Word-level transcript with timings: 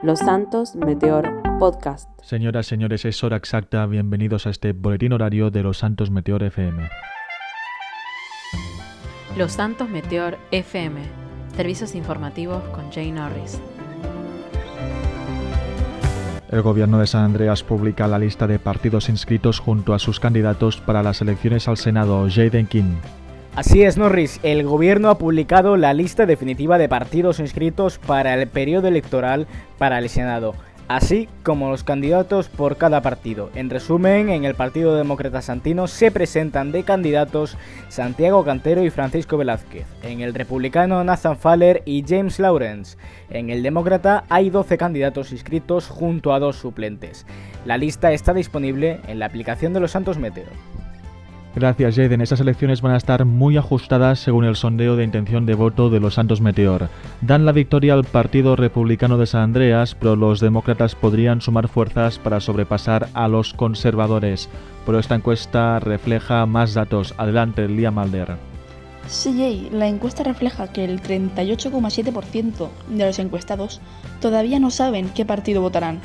Los 0.00 0.20
Santos 0.20 0.76
Meteor 0.76 1.42
Podcast. 1.58 2.08
Señoras, 2.22 2.66
señores, 2.66 3.04
es 3.04 3.24
hora 3.24 3.36
exacta. 3.36 3.84
Bienvenidos 3.86 4.46
a 4.46 4.50
este 4.50 4.72
boletín 4.72 5.12
horario 5.12 5.50
de 5.50 5.64
Los 5.64 5.78
Santos 5.78 6.12
Meteor 6.12 6.44
FM. 6.44 6.88
Los 9.36 9.52
Santos 9.52 9.88
Meteor 9.88 10.38
FM. 10.52 11.00
Servicios 11.56 11.96
informativos 11.96 12.62
con 12.68 12.92
Jane 12.92 13.10
Norris. 13.10 13.60
El 16.48 16.62
gobierno 16.62 17.00
de 17.00 17.08
San 17.08 17.24
Andreas 17.24 17.64
publica 17.64 18.06
la 18.06 18.20
lista 18.20 18.46
de 18.46 18.60
partidos 18.60 19.08
inscritos 19.08 19.58
junto 19.58 19.94
a 19.94 19.98
sus 19.98 20.20
candidatos 20.20 20.80
para 20.80 21.02
las 21.02 21.20
elecciones 21.22 21.66
al 21.66 21.76
Senado. 21.76 22.28
Jaden 22.30 22.68
King. 22.68 22.94
Así 23.54 23.82
es, 23.82 23.96
Norris. 23.96 24.38
El 24.42 24.64
gobierno 24.64 25.10
ha 25.10 25.18
publicado 25.18 25.76
la 25.76 25.92
lista 25.92 26.26
definitiva 26.26 26.78
de 26.78 26.88
partidos 26.88 27.40
inscritos 27.40 27.98
para 27.98 28.34
el 28.34 28.46
periodo 28.46 28.86
electoral 28.86 29.48
para 29.78 29.98
el 29.98 30.08
Senado, 30.08 30.54
así 30.86 31.28
como 31.42 31.68
los 31.68 31.82
candidatos 31.82 32.48
por 32.48 32.76
cada 32.76 33.02
partido. 33.02 33.50
En 33.56 33.68
resumen, 33.68 34.28
en 34.28 34.44
el 34.44 34.54
Partido 34.54 34.94
Demócrata 34.94 35.42
Santino 35.42 35.88
se 35.88 36.12
presentan 36.12 36.70
de 36.70 36.84
candidatos 36.84 37.56
Santiago 37.88 38.44
Cantero 38.44 38.84
y 38.84 38.90
Francisco 38.90 39.36
Velázquez. 39.36 39.86
En 40.04 40.20
el 40.20 40.34
republicano 40.34 41.02
Nathan 41.02 41.36
Faller 41.36 41.82
y 41.84 42.04
James 42.06 42.38
Lawrence. 42.38 42.96
En 43.28 43.50
el 43.50 43.64
Demócrata 43.64 44.22
hay 44.28 44.50
12 44.50 44.78
candidatos 44.78 45.32
inscritos 45.32 45.88
junto 45.88 46.32
a 46.32 46.38
dos 46.38 46.56
suplentes. 46.56 47.26
La 47.64 47.76
lista 47.76 48.12
está 48.12 48.32
disponible 48.32 49.00
en 49.08 49.18
la 49.18 49.26
aplicación 49.26 49.72
de 49.72 49.80
los 49.80 49.90
Santos 49.90 50.16
Meteo. 50.16 50.46
Gracias, 51.54 51.96
Jaden. 51.96 52.20
Estas 52.20 52.40
elecciones 52.40 52.82
van 52.82 52.92
a 52.92 52.96
estar 52.96 53.24
muy 53.24 53.56
ajustadas 53.56 54.20
según 54.20 54.44
el 54.44 54.54
sondeo 54.54 54.96
de 54.96 55.04
intención 55.04 55.46
de 55.46 55.54
voto 55.54 55.90
de 55.90 55.98
los 55.98 56.14
Santos 56.14 56.40
Meteor. 56.40 56.88
Dan 57.20 57.46
la 57.46 57.52
victoria 57.52 57.94
al 57.94 58.04
Partido 58.04 58.54
Republicano 58.54 59.18
de 59.18 59.26
San 59.26 59.42
Andreas, 59.42 59.94
pero 59.94 60.14
los 60.14 60.40
demócratas 60.40 60.94
podrían 60.94 61.40
sumar 61.40 61.68
fuerzas 61.68 62.18
para 62.18 62.40
sobrepasar 62.40 63.08
a 63.14 63.28
los 63.28 63.54
conservadores. 63.54 64.48
Pero 64.86 64.98
esta 64.98 65.14
encuesta 65.14 65.80
refleja 65.80 66.46
más 66.46 66.74
datos. 66.74 67.14
Adelante, 67.16 67.66
Liam 67.68 67.94
Malder. 67.94 68.36
CJ, 69.08 69.72
la 69.72 69.88
encuesta 69.88 70.22
refleja 70.22 70.68
que 70.68 70.84
el 70.84 71.02
38,7% 71.02 72.68
de 72.88 73.06
los 73.06 73.18
encuestados 73.18 73.80
todavía 74.20 74.60
no 74.60 74.70
saben 74.70 75.08
qué 75.08 75.24
partido 75.24 75.62
votarán. 75.62 76.00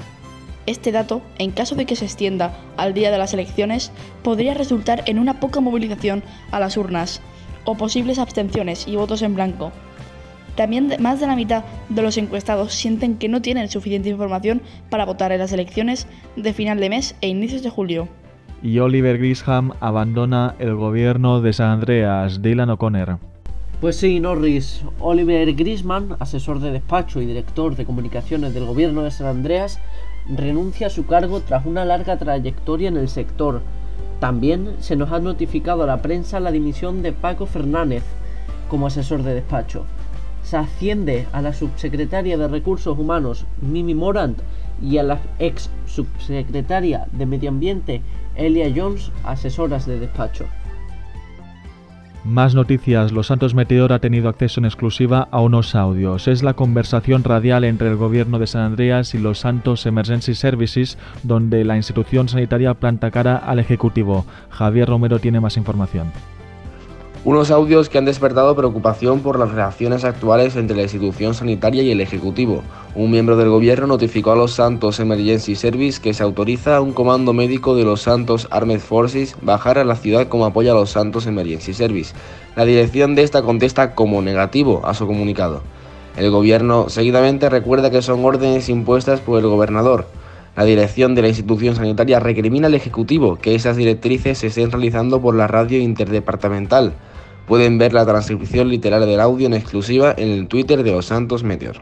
Este 0.65 0.91
dato, 0.91 1.21
en 1.37 1.51
caso 1.51 1.75
de 1.75 1.85
que 1.85 1.95
se 1.95 2.05
extienda 2.05 2.57
al 2.77 2.93
día 2.93 3.11
de 3.11 3.17
las 3.17 3.33
elecciones, 3.33 3.91
podría 4.23 4.53
resultar 4.53 5.03
en 5.07 5.19
una 5.19 5.39
poca 5.39 5.59
movilización 5.59 6.23
a 6.51 6.59
las 6.59 6.77
urnas, 6.77 7.21
o 7.65 7.75
posibles 7.75 8.19
abstenciones 8.19 8.87
y 8.87 8.95
votos 8.95 9.21
en 9.21 9.35
blanco. 9.35 9.71
También 10.55 10.93
más 10.99 11.19
de 11.19 11.27
la 11.27 11.35
mitad 11.35 11.63
de 11.89 12.01
los 12.01 12.17
encuestados 12.17 12.73
sienten 12.73 13.17
que 13.17 13.27
no 13.27 13.41
tienen 13.41 13.69
suficiente 13.69 14.09
información 14.09 14.61
para 14.89 15.05
votar 15.05 15.31
en 15.31 15.39
las 15.39 15.51
elecciones 15.51 16.07
de 16.35 16.53
final 16.53 16.79
de 16.79 16.89
mes 16.89 17.15
e 17.21 17.27
inicios 17.27 17.63
de 17.63 17.69
julio. 17.69 18.07
Y 18.61 18.79
Oliver 18.79 19.17
Grisham 19.17 19.73
abandona 19.81 20.55
el 20.59 20.75
gobierno 20.75 21.41
de 21.41 21.51
San 21.51 21.71
Andreas, 21.71 22.41
Dylan 22.41 22.69
O'Connor. 22.69 23.17
Pues 23.81 23.97
sí, 23.97 24.21
Norris. 24.21 24.85
Oliver 24.99 25.53
Grisman, 25.53 26.15
asesor 26.19 26.59
de 26.59 26.71
despacho 26.71 27.19
y 27.19 27.25
director 27.25 27.75
de 27.75 27.83
comunicaciones 27.83 28.53
del 28.53 28.65
gobierno 28.65 29.01
de 29.01 29.11
San 29.11 29.27
Andreas, 29.27 29.81
renuncia 30.29 30.87
a 30.87 30.89
su 30.89 31.05
cargo 31.05 31.41
tras 31.41 31.65
una 31.65 31.85
larga 31.85 32.17
trayectoria 32.17 32.87
en 32.87 32.97
el 32.97 33.09
sector. 33.09 33.61
También 34.19 34.75
se 34.79 34.95
nos 34.95 35.11
ha 35.11 35.19
notificado 35.19 35.83
a 35.83 35.87
la 35.87 36.01
prensa 36.01 36.39
la 36.39 36.51
dimisión 36.51 37.01
de 37.01 37.11
Paco 37.11 37.45
Fernández 37.45 38.03
como 38.69 38.87
asesor 38.87 39.23
de 39.23 39.33
despacho. 39.33 39.85
Se 40.43 40.57
asciende 40.57 41.27
a 41.31 41.41
la 41.41 41.53
subsecretaria 41.53 42.37
de 42.37 42.47
Recursos 42.47 42.97
Humanos 42.97 43.45
Mimi 43.61 43.95
Morant 43.95 44.39
y 44.81 44.97
a 44.97 45.03
la 45.03 45.19
ex 45.39 45.69
subsecretaria 45.85 47.07
de 47.11 47.25
Medio 47.25 47.49
Ambiente 47.49 48.01
Elia 48.35 48.71
Jones, 48.75 49.11
asesoras 49.23 49.85
de 49.85 49.99
despacho. 49.99 50.45
Más 52.25 52.55
noticias. 52.55 53.11
Los 53.11 53.27
Santos 53.27 53.53
Meteor 53.53 53.91
ha 53.91 53.99
tenido 53.99 54.29
acceso 54.29 54.61
en 54.61 54.65
exclusiva 54.65 55.27
a 55.29 55.41
unos 55.41 55.75
audios. 55.75 56.29
Es 56.29 56.41
la 56.41 56.53
conversación 56.53 57.25
radial 57.25 57.65
entre 57.65 57.89
el 57.89 57.97
gobierno 57.97 58.39
de 58.39 58.47
San 58.47 58.61
Andreas 58.61 59.13
y 59.13 59.17
los 59.17 59.39
Santos 59.39 59.85
Emergency 59.85 60.33
Services, 60.33 60.97
donde 61.23 61.65
la 61.65 61.75
institución 61.75 62.29
sanitaria 62.29 62.75
planta 62.75 63.11
cara 63.11 63.35
al 63.35 63.59
Ejecutivo. 63.59 64.25
Javier 64.49 64.87
Romero 64.87 65.19
tiene 65.19 65.41
más 65.41 65.57
información. 65.57 66.13
Unos 67.25 67.51
audios 67.51 67.87
que 67.87 67.97
han 67.97 68.03
despertado 68.03 68.53
preocupación 68.53 69.21
por 69.21 69.39
las 69.39 69.49
relaciones 69.49 70.03
actuales 70.03 70.57
entre 70.57 70.75
la 70.75 70.81
institución 70.81 71.33
sanitaria 71.33 71.81
y 71.81 71.89
el 71.89 72.01
Ejecutivo. 72.01 72.63
Un 72.95 73.11
miembro 73.11 73.37
del 73.37 73.47
gobierno 73.47 73.87
notificó 73.87 74.33
a 74.33 74.35
los 74.35 74.51
Santos 74.51 74.99
Emergency 74.99 75.55
Service 75.55 76.01
que 76.01 76.13
se 76.13 76.21
autoriza 76.21 76.75
a 76.75 76.81
un 76.81 76.91
comando 76.91 77.31
médico 77.31 77.77
de 77.77 77.85
los 77.85 78.01
Santos 78.01 78.49
Armed 78.51 78.81
Forces 78.81 79.37
bajar 79.41 79.77
a 79.77 79.85
la 79.85 79.95
ciudad 79.95 80.27
como 80.27 80.45
apoyo 80.45 80.73
a 80.73 80.75
los 80.75 80.89
Santos 80.89 81.25
Emergency 81.25 81.73
Service. 81.73 82.13
La 82.57 82.65
dirección 82.65 83.15
de 83.15 83.23
esta 83.23 83.41
contesta 83.41 83.95
como 83.95 84.21
negativo 84.21 84.81
a 84.83 84.93
su 84.93 85.07
comunicado. 85.07 85.61
El 86.17 86.29
gobierno 86.29 86.89
seguidamente 86.89 87.49
recuerda 87.49 87.89
que 87.89 88.01
son 88.01 88.25
órdenes 88.25 88.67
impuestas 88.67 89.21
por 89.21 89.39
el 89.39 89.47
gobernador. 89.47 90.07
La 90.57 90.65
dirección 90.65 91.15
de 91.15 91.21
la 91.21 91.29
institución 91.29 91.77
sanitaria 91.77 92.19
recrimina 92.19 92.67
al 92.67 92.75
Ejecutivo 92.75 93.37
que 93.37 93.55
esas 93.55 93.77
directrices 93.77 94.39
se 94.39 94.47
estén 94.47 94.71
realizando 94.71 95.21
por 95.21 95.35
la 95.35 95.47
radio 95.47 95.79
interdepartamental. 95.79 96.93
Pueden 97.47 97.77
ver 97.77 97.93
la 97.93 98.05
transcripción 98.05 98.69
literal 98.69 99.05
del 99.05 99.19
audio 99.19 99.47
en 99.47 99.53
exclusiva 99.53 100.13
en 100.17 100.29
el 100.29 100.47
Twitter 100.47 100.83
de 100.83 100.91
Los 100.91 101.07
Santos 101.07 101.43
Meteor. 101.43 101.81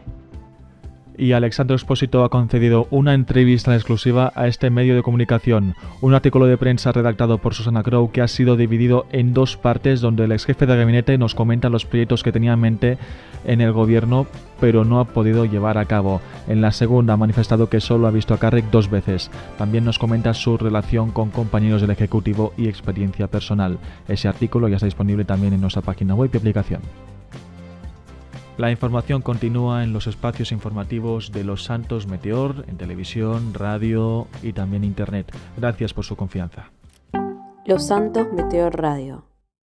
Y 1.16 1.32
Alexandro 1.32 1.76
Espósito 1.76 2.24
ha 2.24 2.30
concedido 2.30 2.88
una 2.90 3.12
entrevista 3.12 3.70
en 3.70 3.76
exclusiva 3.76 4.32
a 4.34 4.46
este 4.46 4.70
medio 4.70 4.96
de 4.96 5.02
comunicación, 5.02 5.74
un 6.00 6.14
artículo 6.14 6.46
de 6.46 6.56
prensa 6.56 6.90
redactado 6.90 7.38
por 7.38 7.54
Susana 7.54 7.82
Crow 7.82 8.10
que 8.10 8.22
ha 8.22 8.28
sido 8.28 8.56
dividido 8.56 9.06
en 9.12 9.34
dos 9.34 9.56
partes 9.56 10.00
donde 10.00 10.24
el 10.24 10.32
ex 10.32 10.46
jefe 10.46 10.66
de 10.66 10.76
gabinete 10.76 11.18
nos 11.18 11.34
comenta 11.34 11.68
los 11.68 11.84
proyectos 11.84 12.22
que 12.22 12.32
tenía 12.32 12.54
en 12.54 12.60
mente 12.60 12.98
en 13.44 13.60
el 13.60 13.72
gobierno 13.72 14.26
pero 14.58 14.84
no 14.84 15.00
ha 15.00 15.04
podido 15.04 15.44
llevar 15.44 15.76
a 15.76 15.86
cabo. 15.86 16.20
En 16.46 16.60
la 16.60 16.70
segunda 16.70 17.14
ha 17.14 17.16
manifestado 17.16 17.68
que 17.68 17.80
solo 17.80 18.06
ha 18.06 18.12
visto 18.12 18.32
a 18.32 18.38
Carrick 18.38 18.70
dos 18.70 18.88
veces. 18.88 19.28
También 19.58 19.84
nos 19.84 19.98
comenta 19.98 20.32
su 20.34 20.56
relación 20.56 21.10
con 21.10 21.30
compañeros 21.30 21.80
del 21.80 21.90
Ejecutivo 21.90 22.52
y 22.56 22.68
experiencia 22.68 23.26
personal. 23.26 23.78
Ese 24.06 24.28
artículo 24.28 24.68
ya 24.68 24.76
está 24.76 24.86
disponible 24.86 25.24
también 25.24 25.52
en 25.52 25.60
nuestra 25.60 25.82
página 25.82 26.14
web 26.14 26.30
y 26.32 26.36
aplicación. 26.36 26.80
La 28.58 28.70
información 28.70 29.22
continúa 29.22 29.82
en 29.82 29.92
los 29.92 30.06
espacios 30.06 30.52
informativos 30.52 31.32
de 31.32 31.42
Los 31.42 31.64
Santos 31.64 32.06
Meteor, 32.06 32.66
en 32.68 32.76
televisión, 32.76 33.54
radio 33.54 34.26
y 34.42 34.52
también 34.52 34.84
internet. 34.84 35.34
Gracias 35.56 35.94
por 35.94 36.04
su 36.04 36.16
confianza. 36.16 36.70
Los 37.64 37.86
Santos 37.86 38.26
Meteor 38.32 38.76
Radio 38.76 39.31